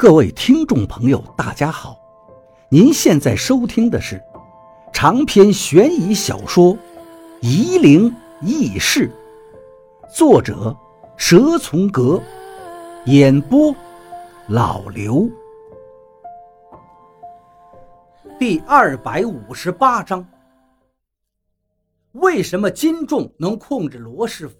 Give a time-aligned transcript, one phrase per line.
[0.00, 1.94] 各位听众朋友，大家好！
[2.70, 4.18] 您现在收听的是
[4.94, 6.74] 长篇悬疑小说
[7.42, 8.10] 《夷陵
[8.40, 9.12] 轶事》，
[10.16, 10.74] 作者
[11.18, 12.18] 蛇从阁，
[13.04, 13.76] 演播
[14.48, 15.28] 老刘。
[18.38, 20.26] 第二百五十八章：
[22.12, 24.56] 为什么金仲能控制罗师傅？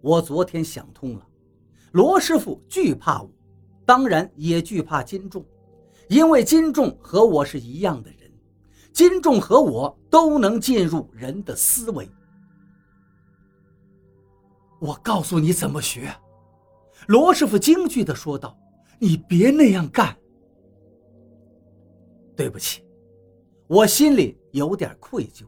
[0.00, 1.26] 我昨天想通了，
[1.92, 3.30] 罗师傅惧怕我。
[3.88, 5.42] 当然也惧怕金仲，
[6.10, 8.30] 因为金仲和我是一样的人，
[8.92, 12.06] 金仲和我都能进入人的思维。
[14.78, 16.14] 我告诉你怎么学，
[17.06, 18.54] 罗师傅惊惧地说道
[19.00, 20.14] ：“你别那样干。”
[22.36, 22.84] 对不起，
[23.68, 25.46] 我心里有点愧疚。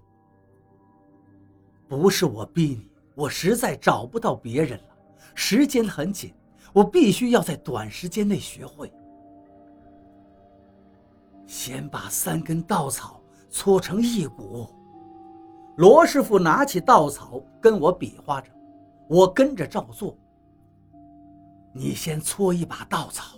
[1.87, 4.97] 不是我逼你，我实在找不到别人了，
[5.35, 6.33] 时间很紧。
[6.73, 8.93] 我必须要在短时间内学会。
[11.47, 14.69] 先把三根稻草搓成一股。
[15.77, 18.51] 罗师傅拿起稻草跟我比划着，
[19.09, 20.17] 我跟着照做。
[21.73, 23.37] 你先搓一把稻草。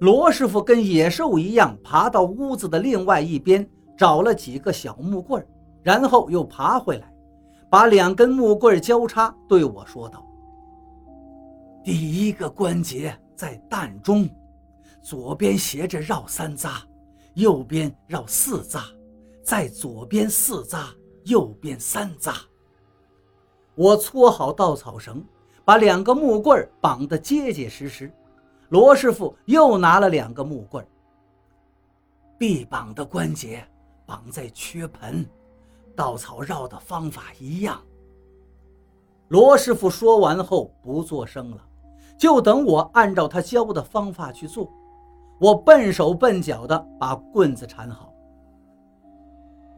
[0.00, 5.46] 罗师傅跟野兽一样爬到屋子的另外一边，找了几个小木棍
[5.82, 7.14] 然后又爬回来，
[7.70, 10.26] 把两根木棍交叉，对我说道。
[11.84, 14.26] 第一个关节在膻中，
[15.02, 16.80] 左边斜着绕三匝，
[17.34, 18.80] 右边绕四匝，
[19.42, 20.82] 在左边四匝，
[21.24, 22.34] 右边三匝。
[23.74, 25.22] 我搓好稻草绳，
[25.62, 28.10] 把两个木棍绑得结结实实。
[28.70, 30.82] 罗师傅又拿了两个木棍。
[32.38, 33.62] 臂膀的关节
[34.06, 35.28] 绑在缺盆，
[35.94, 37.78] 稻草绕的方法一样。
[39.28, 41.62] 罗师傅说完后不作声了。
[42.16, 44.72] 就等我按照他教的方法去做，
[45.40, 48.12] 我笨手笨脚的把棍子缠好。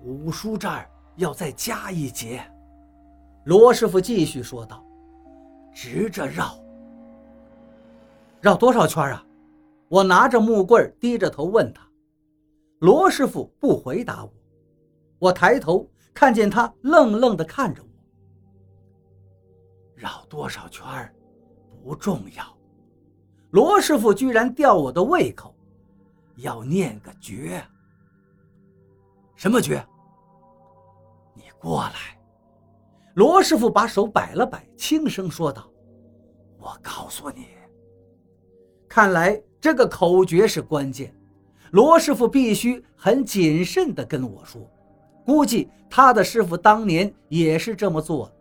[0.03, 2.43] 五叔这儿要再加一节，
[3.45, 4.85] 罗师傅继续说道
[5.73, 6.55] ：“直着绕，
[8.41, 9.25] 绕多少圈啊？”
[9.89, 11.81] 我拿着木棍低着头问他。
[12.81, 14.33] 罗师傅不回答我，
[15.19, 17.89] 我抬头看见他愣愣的看着我。
[19.95, 20.85] 绕多少圈？
[21.87, 22.45] 不重要，
[23.51, 25.55] 罗师傅居然吊我的胃口，
[26.35, 27.65] 要念个诀。
[29.37, 29.87] 什么诀？
[31.33, 32.19] 你过来。
[33.15, 35.71] 罗师傅把手摆了摆，轻声说道
[36.59, 37.47] ：“我告诉你，
[38.89, 41.15] 看来这个口诀是关键。
[41.71, 44.61] 罗师傅必须很谨慎地跟我说，
[45.25, 48.36] 估计他的师傅当年也是这么做的。”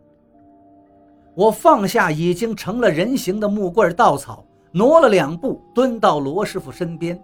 [1.36, 4.42] 我放下已经成了人形的木棍稻草，
[4.72, 7.22] 挪了两步，蹲到罗师傅身边。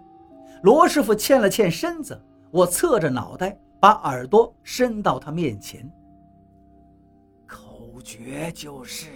[0.61, 5.91] 罗师傅欠了欠身子，我侧着脑袋，把耳朵伸到他面前。
[7.47, 9.07] 口诀就是……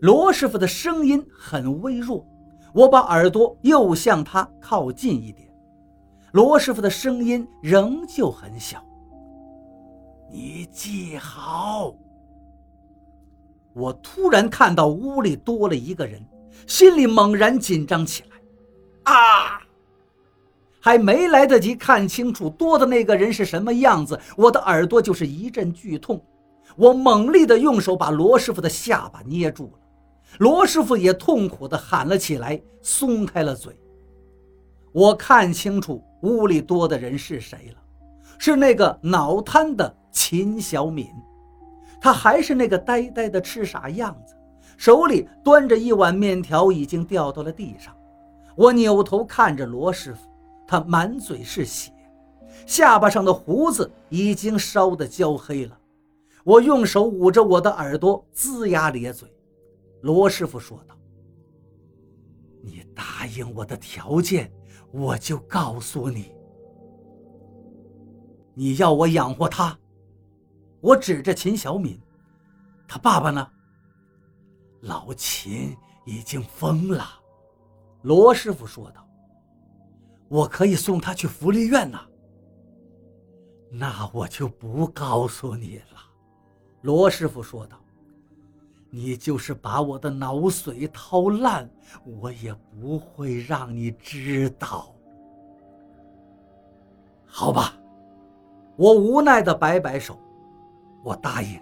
[0.00, 2.24] 罗师傅的声音很微弱，
[2.72, 5.52] 我把耳朵又向他靠近一点。
[6.30, 8.80] 罗师傅的声音仍旧很小。
[10.30, 11.92] 你记好。
[13.74, 16.24] 我突然看到屋里多了一个人，
[16.66, 19.12] 心里猛然紧张起来。
[19.12, 19.60] 啊！
[20.80, 26.22] 还没来得及看清楚多的那个人是什么样子，我的耳朵就是一阵剧痛。
[26.76, 29.78] 我猛力地用手把罗师傅的下巴捏住了，
[30.38, 33.74] 罗师傅也痛苦地喊了起来，松开了嘴。
[34.92, 37.82] 我看清楚屋里多的人是谁了，
[38.38, 41.08] 是那个脑瘫的秦小敏。
[42.04, 44.36] 他还是那个呆呆的痴傻样子，
[44.76, 47.96] 手里端着一碗面条，已经掉到了地上。
[48.54, 50.28] 我扭头看着罗师傅，
[50.66, 51.90] 他满嘴是血，
[52.66, 55.78] 下巴上的胡子已经烧得焦黑了。
[56.44, 59.26] 我用手捂着我的耳朵，龇牙咧嘴。
[60.02, 60.94] 罗师傅说道
[62.60, 64.52] ：“你答应我的条件，
[64.92, 66.34] 我就告诉你，
[68.52, 69.74] 你要我养活他。”
[70.84, 71.98] 我指着秦小敏，
[72.86, 73.50] 他爸爸呢？
[74.82, 77.06] 老秦已经疯了。
[78.02, 79.08] 罗师傅说道
[80.28, 82.06] ：“我可以送他去福利院呐。”
[83.72, 85.98] 那我就不告诉你了。
[86.82, 87.80] 罗师傅说道
[88.92, 91.66] ：“你就是把我的脑髓掏烂，
[92.04, 94.94] 我也不会让你知道。”
[97.24, 97.74] 好吧，
[98.76, 100.18] 我无奈的摆摆手。
[101.04, 101.60] 我答应你，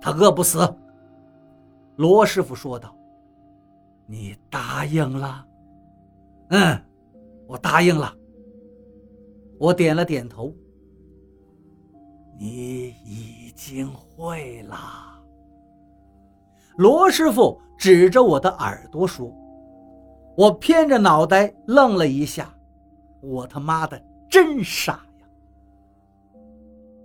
[0.00, 0.58] 他饿不死。
[1.96, 2.96] 罗师傅说道
[4.06, 5.46] ：“你答应了
[6.50, 6.82] ？”“嗯。”
[7.46, 8.16] 我答应了。
[9.58, 10.52] 我点了点头。
[12.38, 14.76] 你已经会了。
[16.76, 19.30] 罗师傅指着我的耳朵说
[20.34, 22.52] ：“我偏着脑袋愣了一下，
[23.20, 25.26] 我他妈的真傻呀！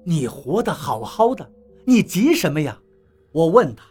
[0.06, 1.48] 你活得好好的，
[1.88, 2.78] 你急什么呀？”
[3.31, 3.86] 我问他：“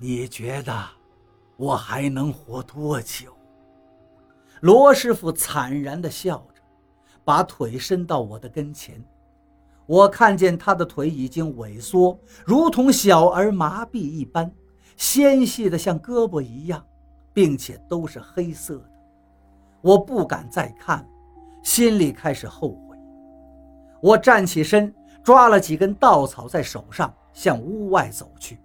[0.00, 0.74] 你觉得
[1.58, 3.36] 我还能活多久？”
[4.62, 6.62] 罗师傅惨然地笑着，
[7.22, 9.04] 把腿伸到我的跟前。
[9.84, 14.50] 我看见他的腿已经萎缩，如同小儿麻痹一般，
[14.96, 16.82] 纤细的像胳膊一样，
[17.34, 18.90] 并且都是黑色的。
[19.82, 21.06] 我不敢再看，
[21.62, 22.96] 心里开始后悔。
[24.00, 24.94] 我站起身，
[25.24, 28.58] 抓了几根稻草在手上，向屋外走去。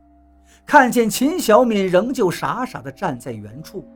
[0.65, 3.87] 看见秦小敏仍旧傻傻地站在原处，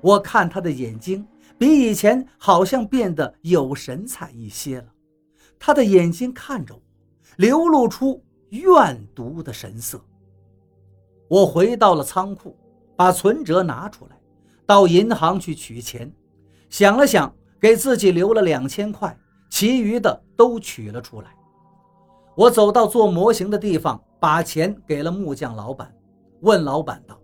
[0.00, 1.24] 我看她的眼睛
[1.58, 4.86] 比以前好像变得有神采一些了。
[5.58, 6.80] 他的眼睛看着我，
[7.36, 10.02] 流露出怨毒的神色。
[11.28, 12.56] 我回到了仓库，
[12.96, 14.18] 把存折拿出来，
[14.64, 16.10] 到银行去取钱。
[16.70, 17.30] 想了想，
[17.60, 19.14] 给自己留了两千块，
[19.50, 21.28] 其余的都取了出来。
[22.40, 25.94] 我走到做模型的地方，把钱给了木匠老板，
[26.40, 27.20] 问老板道：“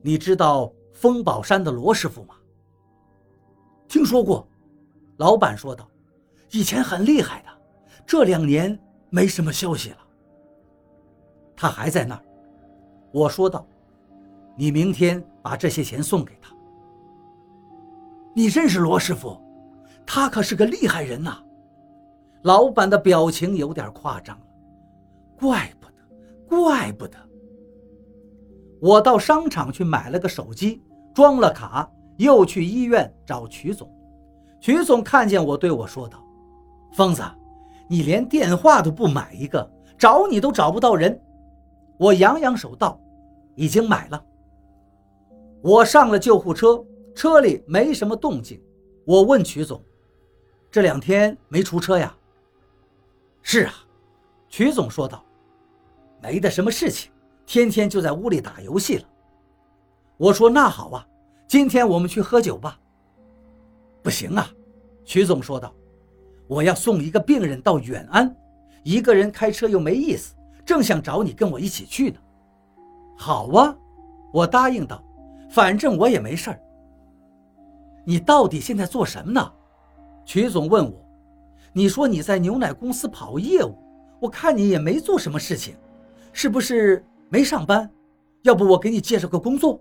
[0.00, 2.34] 你知道风宝山的罗师傅吗
[3.86, 4.48] ？”“听说过。”
[5.18, 5.86] 老板说道。
[6.50, 7.48] 以前很厉害的，
[8.06, 8.80] 这两年
[9.10, 9.98] 没什么消息了。
[11.54, 12.24] 他还在那儿，
[13.12, 13.68] 我说道
[14.56, 16.50] ：“你明天把这些钱送给他。”
[18.34, 19.38] 你认识罗师傅？
[20.06, 21.38] 他可是个厉害人呐。
[22.48, 24.44] 老板的表情有点夸张了。
[25.38, 25.92] 怪不得，
[26.48, 27.18] 怪不得。
[28.80, 30.82] 我到商场去买了个手机，
[31.14, 31.86] 装了卡，
[32.16, 33.86] 又去医院找曲总。
[34.62, 36.24] 曲总看见我，对我说道。
[36.94, 37.22] 疯子，
[37.86, 41.20] 你连电话都不买一个，找你都找不到人。
[41.98, 42.98] 我扬扬手道
[43.56, 44.24] ：“已经买了。”
[45.60, 46.82] 我上了救护车，
[47.14, 48.58] 车里没什么动静。
[49.04, 49.82] 我问曲总
[50.72, 52.14] ：“这两天没出车呀
[53.50, 53.72] ？”“是啊。”
[54.50, 55.24] 曲总说道
[56.20, 57.10] ，“没的什么事情，
[57.46, 59.04] 天天就在屋里打游戏了。”
[60.18, 61.06] 我说：“那好啊，
[61.46, 62.78] 今天我们去喝酒吧。
[64.04, 64.50] ”“不行啊。”
[65.02, 65.74] 曲总说道。
[66.46, 68.34] 我要送一个病人到远安，
[68.82, 70.34] 一个人开车又没意思，
[70.64, 72.18] 正想找你跟我一起去呢。
[73.16, 73.76] 好啊，
[74.32, 75.02] 我答应道，
[75.50, 76.60] 反正我也没事儿。
[78.04, 79.52] 你到底现在做什么呢？
[80.24, 81.07] 曲总问我。
[81.78, 83.72] 你说你在牛奶公司跑业务，
[84.18, 85.76] 我看你也没做什么事情，
[86.32, 87.88] 是不是没上班？
[88.42, 89.80] 要不我给你介绍个工作。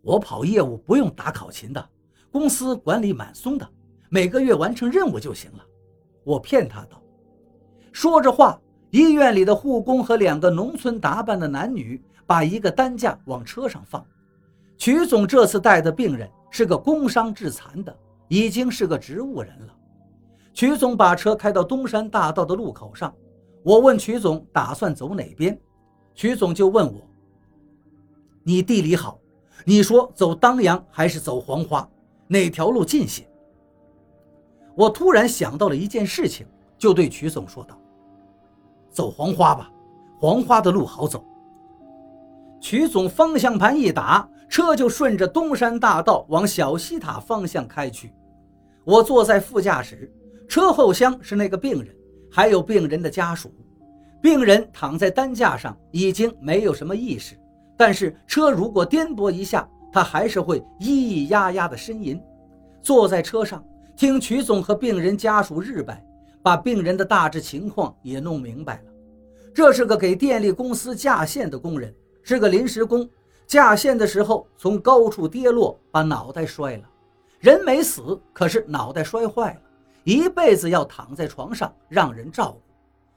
[0.00, 1.88] 我跑业务不用打考勤的，
[2.32, 3.68] 公司管理蛮松的。
[4.08, 5.66] 每个月完成任务就行了，
[6.24, 7.02] 我骗他道。
[7.92, 8.58] 说着话，
[8.92, 14.02] 医院里的护工和两个农村打扮的男女把一个担架往车上放。
[14.78, 17.94] 曲总这次带的病人是个工伤致残的，
[18.28, 19.76] 已经是个植物人了。
[20.60, 23.10] 曲总把车开到东山大道的路口上，
[23.62, 25.58] 我问曲总打算走哪边，
[26.14, 27.00] 曲总就问我
[28.44, 29.18] ：“你地理好，
[29.64, 31.88] 你说走当阳还是走黄花，
[32.26, 33.26] 哪条路近些？”
[34.76, 36.46] 我突然想到了一件事情，
[36.76, 37.74] 就对曲总说道
[38.92, 39.72] ：“走黄花吧，
[40.18, 41.24] 黄花的路好走。”
[42.60, 48.12] 曲总方向盘一打，车就顺着东山大道往小西塔方向开去。
[48.84, 50.12] 我坐在副驾驶，
[50.50, 51.94] 车后厢是那个病人，
[52.28, 53.54] 还有病人的家属。
[54.20, 57.36] 病人躺在担架上，已经没有什么意识，
[57.76, 62.20] 但是车如果颠簸一下，他还是会咿咿呀呀的呻吟。
[62.82, 63.64] 坐在车上。
[63.96, 66.02] 听曲总和病人家属日拜，
[66.42, 68.90] 把病人的大致情况也弄明白了。
[69.52, 73.06] 这是个给电力公司架线的工人，是个临时工。
[73.46, 76.82] 架线的时候从高处跌落，把脑袋摔了。
[77.40, 79.60] 人没死，可是脑袋摔坏了，
[80.04, 82.60] 一辈子要躺在床上让人照顾。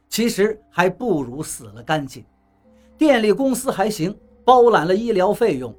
[0.10, 2.24] 其实还不如死了干净。
[2.98, 5.76] 电力公司还行，包揽了医疗费用，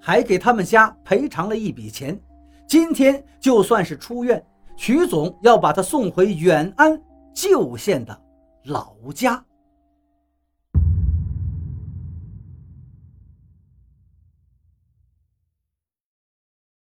[0.00, 2.20] 还给他们家赔偿了一笔钱。
[2.66, 4.44] 今天就算是出院，
[4.76, 7.00] 徐总要把他送回远安
[7.32, 8.20] 旧县的
[8.64, 9.42] 老家。